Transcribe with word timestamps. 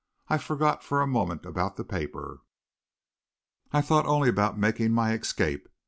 I 0.29 0.39
forgot 0.39 0.83
for 0.83 0.99
a 0.99 1.05
moment 1.05 1.45
about 1.45 1.75
the 1.77 1.83
paper. 1.83 2.41
I 3.71 3.81
thought 3.81 4.07
only 4.07 4.29
about 4.29 4.57
making 4.57 4.93
my 4.93 5.13
escape. 5.13 5.69